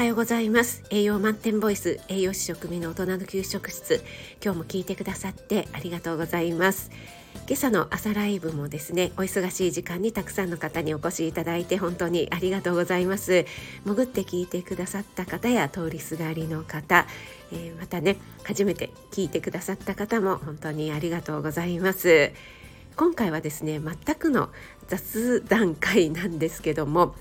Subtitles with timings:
[0.00, 0.82] はようございます。
[0.88, 4.02] 栄養満点ボイス栄養士食味の大人の給食室。
[4.42, 6.90] 今日も聞いてくださってありがとうございます。
[7.46, 13.44] 今朝の朝ライブもですねお忙しい時間にたくさんの方にお越しいただいて本当にありがとうございます。
[13.84, 17.06] 潜って聞いてくださった方や通りすがりの方、
[17.52, 22.32] えー、またね初めて聞いてくださった方も本当にありがとうございます。
[22.96, 24.48] 今回はですね全くの
[24.88, 27.14] 雑談会なんですけども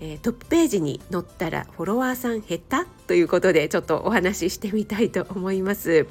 [0.00, 6.06] えー、トップページに載ったらフォロワーさん減ったということでちょっとお話ししてみたいと思います。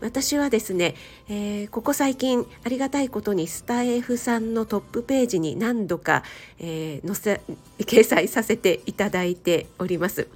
[0.00, 0.94] 私はですね、
[1.28, 6.22] えー、ここ最近ありがたいことにスタエフさんのトップページに何度か、
[6.58, 7.40] えー、載せ
[7.78, 10.28] 掲載させていただいております。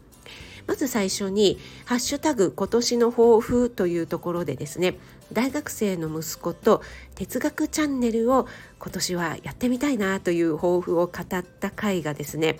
[0.67, 4.99] まず最初に「ハッシュタグ今年の抱負」というところでですね
[5.33, 6.83] 大学生の息子と
[7.15, 8.47] 哲学チャンネルを
[8.79, 12.59] 今年はやってみたいなという抱負を語った回がですね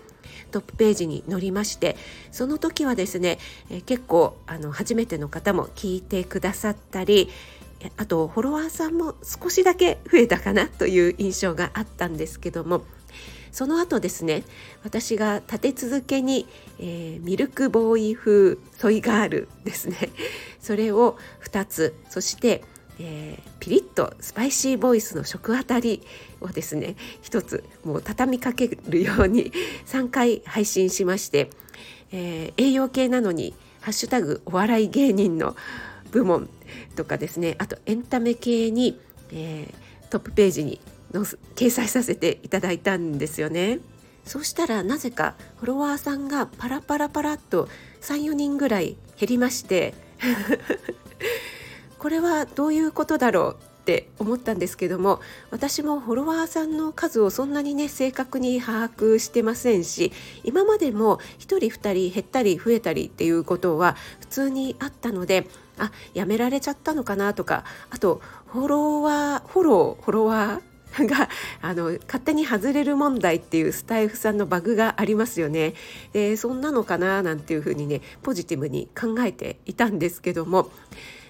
[0.51, 1.97] トップページに載りまして
[2.31, 3.39] その時はですね、
[3.87, 7.31] 結構あの初めての方も聞いてくださったり
[7.97, 12.83] あとフォロワーさんも少しだけ増えたかなという印象があったんですけども
[13.53, 14.45] その後ですね
[14.85, 16.47] 私が立て続けに、
[16.79, 19.97] えー、ミルクボーイ風ソイガールですね。
[20.61, 22.63] それを2つそして、
[22.99, 26.03] えー、ピリッとスパイシーボイスの食あたり
[26.41, 29.53] をですね1つもう畳みかけるように
[29.87, 31.51] 3回配信しまして、
[32.13, 35.57] えー、栄養系なのに「ハッシュタグお笑い芸人」の
[36.11, 36.49] 部門
[36.95, 39.01] とかですねあとエンタメ系に、
[39.33, 40.81] えー、トップページに
[41.13, 43.81] の掲載させていただいたんですよね。
[44.25, 47.69] そうしたらなぜかフォロワーさんがパラパラパラっと
[48.03, 49.95] 34人ぐらい減りまして
[51.99, 60.13] これはどういうことだろうって思ったんですけども私もフォロワーさんの数をそんなにね正確に把握してませんし
[60.45, 65.49] 今までも1人2人減ったり増えたりっていうことは普通にあったので
[65.79, 70.70] あやめられちゃったのかなとかあとフォロワーフォローフォロワー
[71.07, 71.29] が
[71.63, 75.75] あの勝手に外れる問題っていうスタイフさんのバグがありますよね。
[76.13, 80.71] でそんなのかななんていうふうにねポジティブに考えていたんですけども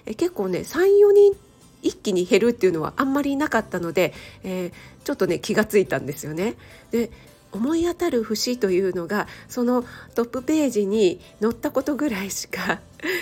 [0.05, 1.33] え結構ね34人
[1.81, 4.71] 一気に減るっていうのはあんまりなかったので、えー、
[5.03, 6.55] ちょっとね気がついたんですよね。
[6.91, 7.11] で
[7.51, 9.83] 思い当たる節というのがその
[10.15, 12.79] トップページに載ったことぐらいしか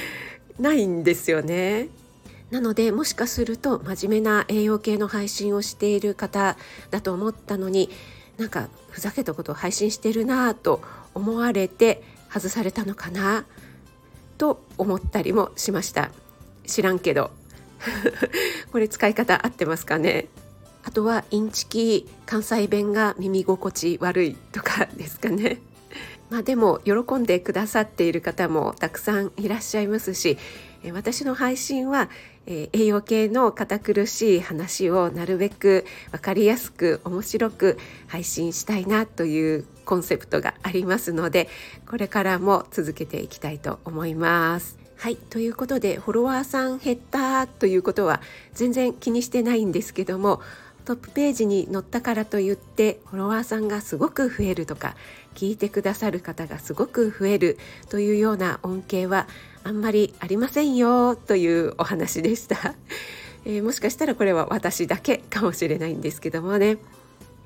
[0.60, 1.90] ないんですよね。
[2.52, 6.58] なのでもしかすると真面目な栄養系の配信をしている方
[6.90, 7.90] だと思ったのに
[8.38, 10.82] なんかふざけたことを配信してるなぁと
[11.14, 13.46] 思われて外されたのかな
[14.38, 16.12] と思ったりもしました。
[16.66, 17.32] 知らんけど。
[18.72, 20.28] これ使い方合ってますかね？
[20.84, 25.60] あとはインチキ関西弁が耳心地悪いとかですかね。
[26.30, 30.38] まあでも喜んでくださっている方もたくさんいらっしゃいますし
[30.94, 32.10] 私の配信は
[32.52, 37.78] え栄養系の堅苦しい話をなるべく分かりやすく面白く
[38.08, 41.48] 配信したいなというコンセプトがありますので
[41.88, 44.80] これからも続けていきたいと思います。
[44.98, 48.20] はいということでフォロワーさん減ったということは
[48.54, 50.42] 全然気にしてないんですけども
[50.90, 54.96] トップページに載ったからといってフォロワーさんがすごく増えるとか
[55.36, 59.28] 聞いてくださる方がすごく増えるというような恩恵は
[59.64, 62.74] あんまりありませんよというお話でした、
[63.46, 66.80] えー、もしかしたらこれは私だけかもしれないんですけどもね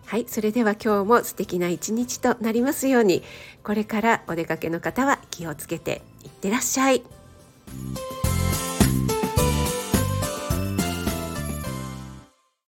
[0.05, 3.23] はいそれでは今日も素敵な一日となりますように
[3.61, 7.22] これからお出かけの方は気をつけていってらっしゃい。